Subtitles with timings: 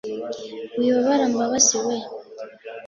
[0.77, 1.95] wibabara mbabazi we